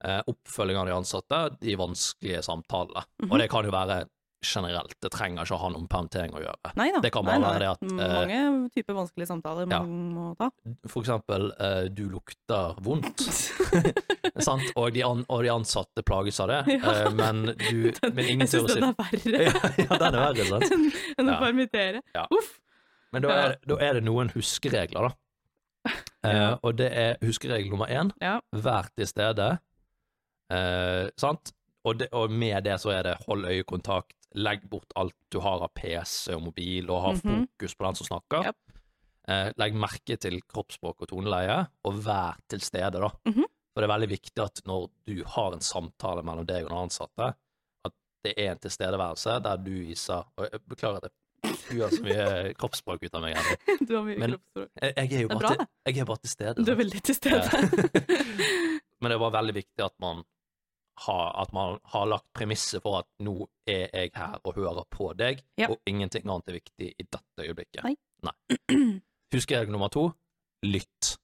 [0.03, 3.05] Eh, Oppfølging av de ansatte, de vanskelige samtalene.
[3.23, 3.31] Mhm.
[3.31, 3.99] Og det kan jo være
[4.45, 6.71] generelt, det trenger ikke å ha noe med permittering å gjøre.
[6.79, 7.01] Nei da.
[7.03, 9.81] Det kan bare være det at, Mange Mange typer vanskelige samtaler ja.
[9.83, 10.49] man må ta.
[10.87, 13.25] For eksempel, uh, du lukter vondt,
[14.47, 14.65] sant?
[14.75, 16.95] Og, de an, og de ansatte plages av det, Ja.
[17.09, 20.01] uh, men, du, men ingen Jeg tør å syns si den er verre ja, ja,
[20.05, 20.99] den er verre, sant?
[21.19, 22.03] enn å permittere.
[22.39, 22.53] Uff.
[23.13, 25.15] Men da er, da er det noen huskeregler, da.
[26.27, 28.11] Eh, og det er huskeregel nummer én.
[28.21, 28.37] Ja.
[28.51, 29.53] Vær til stede.
[30.51, 31.53] Eh, sant?
[31.87, 35.61] Og, det, og med det så er det hold øyekontakt, legg bort alt du har
[35.65, 37.47] av PC og mobil, og ha Mhm.
[37.57, 38.43] fokus på den som snakker.
[38.45, 38.55] Yep.
[39.29, 43.09] Eh, legg merke til kroppsspråk og toneleie, og vær til stede, da.
[43.25, 43.45] Mhm.
[43.73, 46.77] For det er veldig viktig at når du har en samtale mellom deg og den
[46.77, 47.35] ansatte,
[47.85, 51.11] at det er en tilstedeværelse der du viser Og jeg beklager at
[51.43, 53.35] jeg gjør så mye kroppsspråk ut av meg.
[53.37, 53.59] Henrik.
[53.87, 54.69] Du har mye Men- kroppsspråk.
[54.81, 56.65] Jeg, jeg er jo bare, bra, til, jeg er bare til stede.
[56.65, 57.49] Du er veldig til stede.
[58.99, 60.23] Men det er bare veldig viktig at man
[61.05, 65.11] har, at man har lagt premisset for at nå er jeg her og hører på
[65.17, 65.69] deg, Ja.
[65.69, 67.83] og ingenting annet er viktig i dette øyeblikket.
[67.83, 67.95] Nei.
[69.33, 70.09] Huskeregel nummer to
[70.65, 71.15] lytt.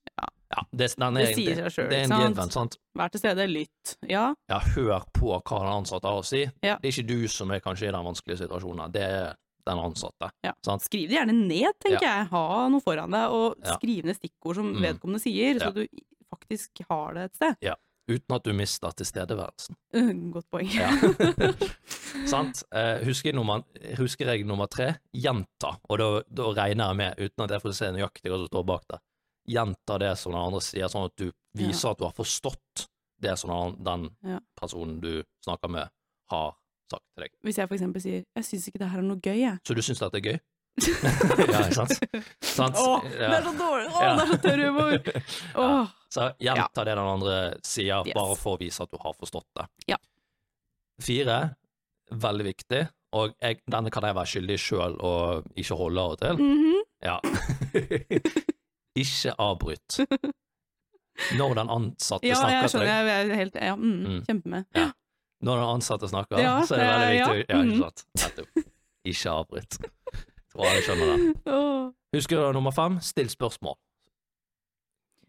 [0.56, 0.62] Ja.
[0.72, 2.36] det, den er, Det sier seg Det en ikke sant?
[2.36, 2.76] given, sant?
[2.96, 3.96] Vær til stede, lytt.
[4.08, 6.44] Ja, Ja, hør på hva den ansatte har å si.
[6.64, 6.78] Ja.
[6.80, 9.34] Det er ikke du som er kanskje i den vanskelige situasjonen, det er
[9.66, 10.30] den ansatte.
[10.46, 10.54] ja.
[10.86, 12.28] Skriv det gjerne ned, tenker jeg.
[12.32, 14.82] Ha noe foran deg, og skriv ned stikkord som Mm.
[14.86, 15.66] vedkommende sier, Ja.
[15.68, 15.88] så du
[16.32, 17.56] faktisk har det et sted.
[17.62, 17.74] Ja.
[18.08, 19.76] Uten at du mister tilstedeværelsen.
[19.96, 20.70] Uh, Godt poeng.
[20.74, 20.90] Ja.
[22.32, 22.64] Sant?
[22.74, 23.64] Eh, husker, jeg nummer,
[24.00, 24.94] husker jeg nummer tre?
[25.14, 28.50] Gjenta, og da, da regner jeg med, uten at jeg får se nøyaktig hva som
[28.52, 29.00] står bak det,
[29.56, 31.28] gjenta det som den andre sier, sånn at du
[31.60, 32.88] viser at du har forstått
[33.22, 34.40] det som den, den Ja.
[34.60, 35.92] personen du snakker med,
[36.32, 36.56] har
[36.92, 37.32] sagt til deg.
[37.46, 39.58] Hvis jeg for eksempel sier 'jeg syns ikke det her er noe gøy', jeg.
[39.66, 40.40] Så du syns dette er gøy?
[41.52, 42.00] ja, ikke sant?
[42.42, 42.76] sant?
[42.76, 43.30] Åh, Ja.
[43.30, 43.88] det er så dårlig!
[43.92, 44.16] Åh, Ja.
[44.16, 45.00] det er så tørr humor!
[45.56, 45.88] Åh.
[46.16, 48.16] Så gjenta det den andre sier, Yes.
[48.16, 49.66] bare for å vise at du har forstått det.
[49.92, 49.98] Ja.
[51.04, 51.38] Fire,
[52.12, 52.84] veldig viktig,
[53.16, 56.40] og jeg, denne kan jeg være skyldig sjøl og ikke holde av og til.
[56.40, 56.82] Mhm.
[57.06, 57.18] Ja.
[59.04, 59.98] ikke avbryt.
[61.40, 62.88] Når den ansatte Ja, snakker til skjønner.
[62.92, 64.22] Ja, Jeg er helt ja, mm, Mm.
[64.28, 64.66] Kjempemed.
[64.76, 64.88] Ja.
[65.46, 67.46] når den ansatte snakker, Ja, så er det veldig ja, viktig.
[67.50, 67.58] ja.
[67.58, 68.06] Ja, ikke sant.
[68.24, 68.72] Nettopp.
[69.06, 69.78] Ikke avbryt.
[70.52, 71.56] Tror alle skjønner det.
[72.16, 73.00] Husker du nummer fem?
[73.04, 73.76] Still spørsmål.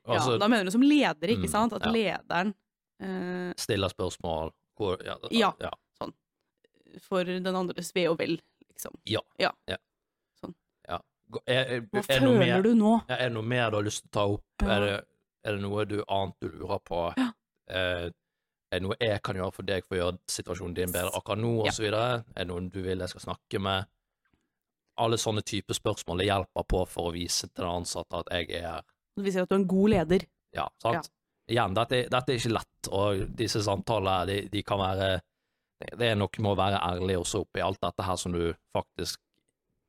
[0.07, 1.73] Altså, ja, da mener du som leder, ikke Mm, sant?
[1.73, 1.91] At ja.
[1.93, 2.55] lederen
[3.03, 4.53] eh, stiller spørsmål.
[4.77, 5.53] Hvor, ja, Ja.
[5.61, 5.71] ja.
[7.03, 8.39] for den andres ve og vel,
[8.71, 8.93] liksom.
[9.11, 9.21] Ja.
[11.47, 12.91] Er, er, Hva er, det noe mer, føler du nå?
[13.11, 14.45] er det noe mer du har lyst til å ta opp?
[14.63, 14.69] Ja.
[14.77, 14.99] Er, det,
[15.43, 17.01] er det noe du annet du lurer på?
[17.19, 17.27] Ja.
[17.67, 18.05] Eh,
[18.71, 21.43] er det noe jeg kan gjøre for deg for å gjøre situasjonen din bedre akkurat
[21.43, 21.73] nå, og Ja.
[21.75, 22.05] så videre?
[22.37, 23.89] Er det noen du vil jeg skal snakke med?
[25.03, 28.51] Alle sånne typer spørsmål det hjelper på for å vise til den ansatte at jeg
[28.63, 28.83] er her.
[29.17, 30.27] Det viser at du er en god leder.
[30.57, 31.11] Ja, sant?
[31.49, 35.09] Igjen, dette, dette er ikke lett, og disse samtalene, de, de kan være
[35.87, 39.21] det- er noe med å være ærlig også oppi alt dette her som du faktisk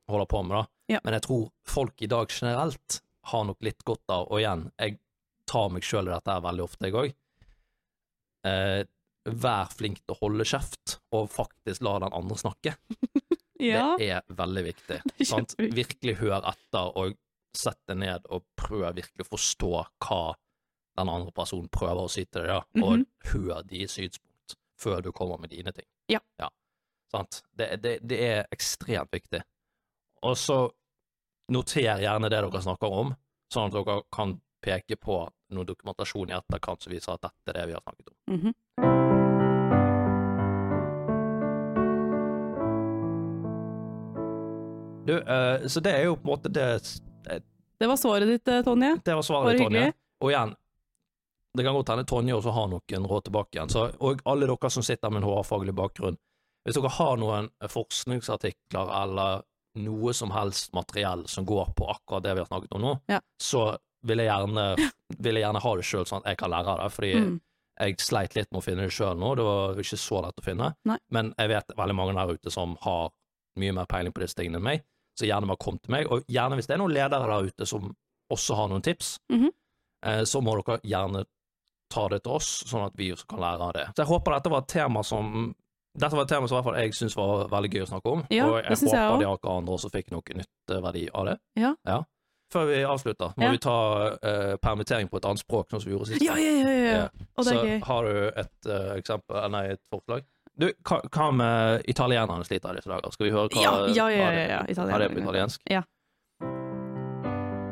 [0.08, 0.66] holder på med, da.
[0.94, 1.00] Ja.
[1.04, 3.00] Men jeg tror folk i dag generelt
[3.32, 4.98] har nok litt godt av, og igjen, jeg
[5.48, 7.14] tar meg sjøl i dette her veldig ofte, jeg òg.
[8.48, 8.84] Eh,
[9.28, 12.76] vær flink til å holde kjeft, og faktisk la den andre snakke.
[13.58, 13.96] Ja.
[13.98, 14.96] Det er veldig viktig.
[15.26, 15.56] Sant?
[15.58, 17.16] Virkelig hør etter, og
[17.58, 19.72] sett deg ned og prøv virkelig å forstå
[20.06, 20.22] hva
[20.98, 22.62] den andre personen prøver å si til deg, ja.
[22.82, 23.06] og Mhm.
[23.32, 25.86] hør de synspunkt før du kommer med dine ting.
[26.10, 26.20] Ja.
[27.12, 27.42] Sant?
[27.56, 29.40] Det, det, det er ekstremt viktig.
[30.22, 30.58] Og så
[31.50, 33.14] noter gjerne det dere snakker om,
[33.52, 35.22] sånn at dere kan peke på
[35.54, 38.16] noe dokumentasjon i etterkant som viser at dette er det vi har snakket om.
[38.36, 38.54] Mhm.
[45.08, 46.66] Du, uh, så det er jo på en måte det
[47.78, 49.00] Det var svaret ditt, eh, Tonje.
[49.04, 49.92] Det var svaret, Bare Tonje.
[50.20, 50.54] Og igjen,
[51.56, 53.70] det kan godt hende Tonje også har noen råd tilbake igjen.
[53.70, 56.18] Så, og alle dere som sitter med en HR-faglig bakgrunn,
[56.66, 59.42] hvis dere har noen forskningsartikler eller
[59.78, 63.20] noe som helst materiell som går på akkurat det vi har snakket om nå, Ja.
[63.40, 64.64] så vil jeg gjerne,
[65.18, 66.92] vil jeg gjerne ha det sjøl, sånn at jeg kan lære av det.
[66.92, 67.40] Fordi Mm.
[67.80, 70.42] jeg sleit litt med å finne det sjøl nå, det var ikke så lett å
[70.44, 70.74] finne.
[70.84, 70.98] Nei.
[71.10, 73.10] Men jeg vet veldig mange der ute som har
[73.56, 74.82] mye mer peiling på disse tingene enn meg,
[75.18, 76.06] så gjerne bare kom til meg.
[76.14, 77.90] Og gjerne hvis det er noen ledere der ute som
[78.32, 79.50] også har noen tips, Mhm.
[80.04, 81.24] eh, så må dere gjerne
[81.90, 83.86] ta det til oss, sånn at vi også kan lære av det.
[83.96, 85.54] Så jeg håper dette var et tema som
[85.98, 88.12] dette var et tema som i hvert fall jeg syns var veldig gøy å snakke
[88.12, 89.18] om, Ja, og jeg håper jeg også.
[89.18, 91.38] de akkurat andre også fikk noe nytteverdi av det.
[91.56, 92.02] Ja.
[92.52, 93.50] Før vi avslutter, må Ja.
[93.50, 96.22] vi ta uh, permittering på et annet språk, sånn som vi gjorde sist.
[96.22, 97.08] Ja, ja, ja, ja.
[97.36, 97.42] Ja.
[97.42, 100.22] Så har du et uh, eksempel, eh, nei, et forslag?
[100.60, 103.10] Du, hva, hva med italienerne sliter i disse dager?
[103.14, 104.98] Skal vi høre hva Ja, ja, ja, ja, ja, italienerne.
[104.98, 105.60] det er på italiensk?
[105.70, 105.82] Ja.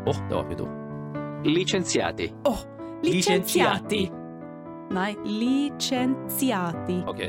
[0.06, 1.46] Åh, det var fint ord.
[1.46, 2.28] Licenziati.
[3.02, 4.04] Licenziati.
[4.94, 7.00] Nei, licenziati.
[7.10, 7.24] Ok,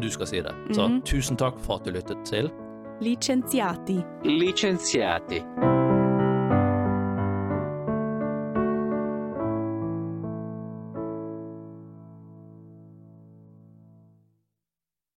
[0.00, 0.54] du skal si det.
[0.72, 1.02] Så Mhm.
[1.02, 2.50] tusen takk for at du lyttet til
[3.00, 4.00] Licenziati.
[4.24, 5.42] Licenziati.